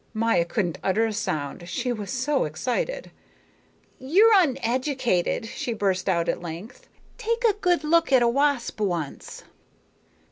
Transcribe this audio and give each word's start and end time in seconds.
Maya 0.15 0.45
couldn't 0.45 0.79
utter 0.83 1.05
a 1.05 1.13
sound, 1.13 1.69
she 1.69 1.93
was 1.93 2.09
so 2.09 2.45
excited. 2.45 3.11
"You're 3.99 4.33
uneducated," 4.33 5.45
she 5.45 5.73
burst 5.73 6.09
out 6.09 6.27
at 6.27 6.41
length. 6.41 6.89
"Take 7.19 7.43
a 7.43 7.53
good 7.53 7.83
look 7.83 8.11
at 8.11 8.23
a 8.23 8.27
wasp 8.27 8.79
once." 8.81 9.43